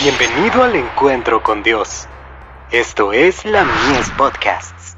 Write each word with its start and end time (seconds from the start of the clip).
Bienvenido 0.00 0.62
al 0.62 0.76
encuentro 0.76 1.42
con 1.42 1.64
Dios. 1.64 2.06
Esto 2.70 3.12
es 3.12 3.44
la 3.44 3.64
Mies 3.64 4.08
Podcasts. 4.16 4.94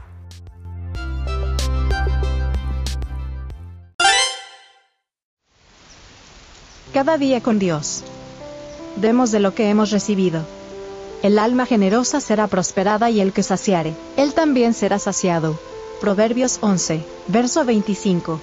Cada 6.93 7.17
día 7.17 7.41
con 7.41 7.59
Dios. 7.59 8.05
Demos 8.97 9.31
de 9.31 9.41
lo 9.41 9.55
que 9.55 9.71
hemos 9.71 9.91
recibido. 9.91 10.45
El 11.23 11.39
alma 11.39 11.65
generosa 11.65 12.21
será 12.21 12.47
prosperada 12.47 13.09
y 13.09 13.23
el 13.23 13.33
que 13.33 13.43
saciare, 13.43 13.95
él 14.19 14.35
también 14.35 14.75
será 14.75 14.99
saciado. 14.99 15.59
Proverbios 16.03 16.59
11, 16.61 17.03
verso 17.29 17.65
25. 17.65 18.39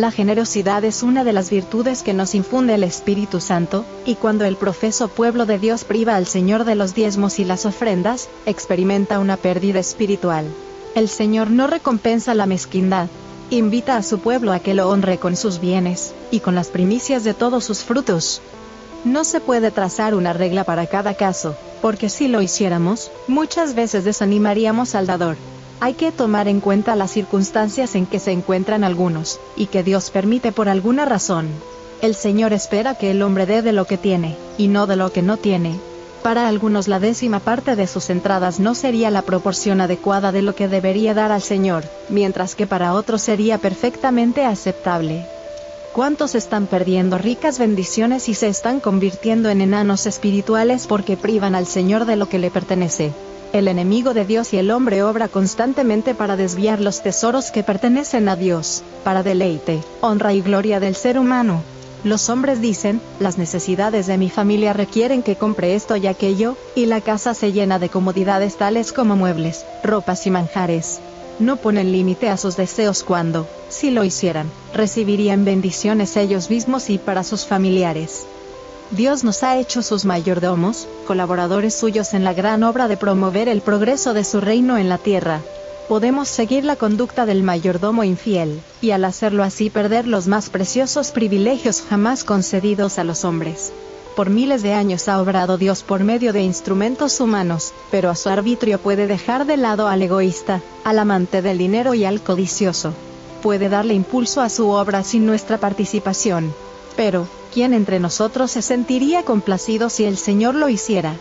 La 0.00 0.10
generosidad 0.10 0.82
es 0.84 1.02
una 1.02 1.24
de 1.24 1.34
las 1.34 1.50
virtudes 1.50 2.02
que 2.02 2.14
nos 2.14 2.34
infunde 2.34 2.72
el 2.72 2.84
Espíritu 2.84 3.38
Santo, 3.38 3.84
y 4.06 4.14
cuando 4.14 4.46
el 4.46 4.56
profeso 4.56 5.08
pueblo 5.08 5.44
de 5.44 5.58
Dios 5.58 5.84
priva 5.84 6.16
al 6.16 6.24
Señor 6.24 6.64
de 6.64 6.74
los 6.74 6.94
diezmos 6.94 7.38
y 7.38 7.44
las 7.44 7.66
ofrendas, 7.66 8.30
experimenta 8.46 9.18
una 9.18 9.36
pérdida 9.36 9.78
espiritual. 9.78 10.46
El 10.94 11.10
Señor 11.10 11.50
no 11.50 11.66
recompensa 11.66 12.32
la 12.32 12.46
mezquindad, 12.46 13.08
invita 13.50 13.98
a 13.98 14.02
su 14.02 14.20
pueblo 14.20 14.54
a 14.54 14.60
que 14.60 14.72
lo 14.72 14.88
honre 14.88 15.18
con 15.18 15.36
sus 15.36 15.60
bienes, 15.60 16.14
y 16.30 16.40
con 16.40 16.54
las 16.54 16.68
primicias 16.68 17.22
de 17.22 17.34
todos 17.34 17.64
sus 17.64 17.80
frutos. 17.80 18.40
No 19.04 19.24
se 19.24 19.40
puede 19.40 19.70
trazar 19.70 20.14
una 20.14 20.32
regla 20.32 20.64
para 20.64 20.86
cada 20.86 21.12
caso, 21.12 21.56
porque 21.82 22.08
si 22.08 22.26
lo 22.26 22.40
hiciéramos, 22.40 23.10
muchas 23.28 23.74
veces 23.74 24.04
desanimaríamos 24.04 24.94
al 24.94 25.06
dador. 25.06 25.36
Hay 25.82 25.94
que 25.94 26.12
tomar 26.12 26.46
en 26.46 26.60
cuenta 26.60 26.94
las 26.94 27.10
circunstancias 27.10 27.94
en 27.94 28.04
que 28.04 28.18
se 28.18 28.32
encuentran 28.32 28.84
algunos, 28.84 29.40
y 29.56 29.66
que 29.66 29.82
Dios 29.82 30.10
permite 30.10 30.52
por 30.52 30.68
alguna 30.68 31.06
razón. 31.06 31.48
El 32.02 32.14
Señor 32.14 32.52
espera 32.52 32.94
que 32.94 33.10
el 33.10 33.22
hombre 33.22 33.46
dé 33.46 33.62
de 33.62 33.72
lo 33.72 33.86
que 33.86 33.96
tiene, 33.96 34.36
y 34.58 34.68
no 34.68 34.86
de 34.86 34.96
lo 34.96 35.10
que 35.10 35.22
no 35.22 35.38
tiene. 35.38 35.80
Para 36.22 36.48
algunos 36.48 36.86
la 36.86 37.00
décima 37.00 37.40
parte 37.40 37.76
de 37.76 37.86
sus 37.86 38.10
entradas 38.10 38.60
no 38.60 38.74
sería 38.74 39.10
la 39.10 39.22
proporción 39.22 39.80
adecuada 39.80 40.32
de 40.32 40.42
lo 40.42 40.54
que 40.54 40.68
debería 40.68 41.14
dar 41.14 41.32
al 41.32 41.40
Señor, 41.40 41.84
mientras 42.10 42.54
que 42.54 42.66
para 42.66 42.92
otros 42.92 43.22
sería 43.22 43.56
perfectamente 43.56 44.44
aceptable. 44.44 45.24
¿Cuántos 45.94 46.34
están 46.34 46.66
perdiendo 46.66 47.16
ricas 47.16 47.58
bendiciones 47.58 48.28
y 48.28 48.34
se 48.34 48.48
están 48.48 48.80
convirtiendo 48.80 49.48
en 49.48 49.62
enanos 49.62 50.04
espirituales 50.04 50.86
porque 50.86 51.16
privan 51.16 51.54
al 51.54 51.66
Señor 51.66 52.04
de 52.04 52.16
lo 52.16 52.28
que 52.28 52.38
le 52.38 52.50
pertenece? 52.50 53.12
El 53.52 53.66
enemigo 53.66 54.14
de 54.14 54.24
Dios 54.24 54.52
y 54.52 54.58
el 54.58 54.70
hombre 54.70 55.02
obra 55.02 55.26
constantemente 55.26 56.14
para 56.14 56.36
desviar 56.36 56.80
los 56.80 57.02
tesoros 57.02 57.50
que 57.50 57.64
pertenecen 57.64 58.28
a 58.28 58.36
Dios, 58.36 58.84
para 59.02 59.24
deleite, 59.24 59.80
honra 60.00 60.32
y 60.32 60.40
gloria 60.40 60.78
del 60.78 60.94
ser 60.94 61.18
humano. 61.18 61.64
Los 62.04 62.30
hombres 62.30 62.60
dicen, 62.60 63.00
las 63.18 63.38
necesidades 63.38 64.06
de 64.06 64.18
mi 64.18 64.30
familia 64.30 64.72
requieren 64.72 65.24
que 65.24 65.34
compre 65.34 65.74
esto 65.74 65.96
y 65.96 66.06
aquello, 66.06 66.56
y 66.76 66.86
la 66.86 67.00
casa 67.00 67.34
se 67.34 67.50
llena 67.50 67.80
de 67.80 67.88
comodidades 67.88 68.56
tales 68.56 68.92
como 68.92 69.16
muebles, 69.16 69.66
ropas 69.82 70.28
y 70.28 70.30
manjares. 70.30 71.00
No 71.40 71.56
ponen 71.56 71.90
límite 71.90 72.28
a 72.28 72.36
sus 72.36 72.56
deseos 72.56 73.02
cuando, 73.02 73.48
si 73.68 73.90
lo 73.90 74.04
hicieran, 74.04 74.48
recibirían 74.74 75.44
bendiciones 75.44 76.16
ellos 76.16 76.50
mismos 76.50 76.88
y 76.88 76.98
para 76.98 77.24
sus 77.24 77.46
familiares. 77.46 78.26
Dios 78.90 79.22
nos 79.22 79.44
ha 79.44 79.56
hecho 79.56 79.82
sus 79.82 80.04
mayordomos, 80.04 80.88
colaboradores 81.06 81.74
suyos 81.74 82.12
en 82.12 82.24
la 82.24 82.34
gran 82.34 82.64
obra 82.64 82.88
de 82.88 82.96
promover 82.96 83.48
el 83.48 83.60
progreso 83.60 84.14
de 84.14 84.24
su 84.24 84.40
reino 84.40 84.78
en 84.78 84.88
la 84.88 84.98
tierra. 84.98 85.40
Podemos 85.88 86.26
seguir 86.26 86.64
la 86.64 86.74
conducta 86.74 87.24
del 87.24 87.44
mayordomo 87.44 88.02
infiel, 88.02 88.60
y 88.80 88.90
al 88.90 89.04
hacerlo 89.04 89.44
así 89.44 89.70
perder 89.70 90.08
los 90.08 90.26
más 90.26 90.50
preciosos 90.50 91.12
privilegios 91.12 91.84
jamás 91.88 92.24
concedidos 92.24 92.98
a 92.98 93.04
los 93.04 93.24
hombres. 93.24 93.72
Por 94.16 94.28
miles 94.28 94.64
de 94.64 94.74
años 94.74 95.06
ha 95.06 95.22
obrado 95.22 95.56
Dios 95.56 95.84
por 95.84 96.02
medio 96.02 96.32
de 96.32 96.42
instrumentos 96.42 97.20
humanos, 97.20 97.72
pero 97.92 98.10
a 98.10 98.16
su 98.16 98.28
arbitrio 98.28 98.78
puede 98.78 99.06
dejar 99.06 99.46
de 99.46 99.56
lado 99.56 99.86
al 99.86 100.02
egoísta, 100.02 100.62
al 100.82 100.98
amante 100.98 101.42
del 101.42 101.58
dinero 101.58 101.94
y 101.94 102.04
al 102.04 102.22
codicioso. 102.22 102.92
Puede 103.40 103.68
darle 103.68 103.94
impulso 103.94 104.40
a 104.40 104.48
su 104.48 104.68
obra 104.70 105.04
sin 105.04 105.26
nuestra 105.26 105.58
participación. 105.58 106.52
Pero, 107.00 107.26
¿quién 107.54 107.72
entre 107.72 107.98
nosotros 107.98 108.50
se 108.50 108.60
sentiría 108.60 109.22
complacido 109.22 109.88
si 109.88 110.04
el 110.04 110.18
Señor 110.18 110.54
lo 110.54 110.68
hiciera? 110.68 111.14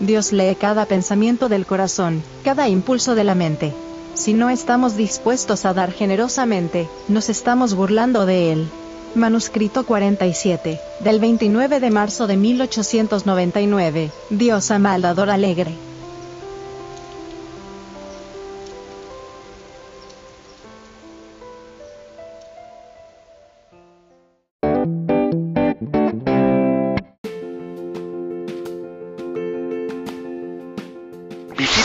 Dios 0.00 0.32
lee 0.32 0.56
cada 0.58 0.86
pensamiento 0.86 1.50
del 1.50 1.66
corazón, 1.66 2.22
cada 2.42 2.70
impulso 2.70 3.14
de 3.14 3.22
la 3.22 3.34
mente. 3.34 3.74
Si 4.14 4.32
no 4.32 4.48
estamos 4.48 4.96
dispuestos 4.96 5.66
a 5.66 5.74
dar 5.74 5.92
generosamente, 5.92 6.88
nos 7.08 7.28
estamos 7.28 7.74
burlando 7.74 8.24
de 8.24 8.52
Él. 8.52 8.68
Manuscrito 9.14 9.84
47, 9.84 10.80
del 11.00 11.20
29 11.20 11.78
de 11.78 11.90
marzo 11.90 12.26
de 12.26 12.38
1899. 12.38 14.10
Dios 14.30 14.70
ama 14.70 14.94
alegre. 14.94 15.91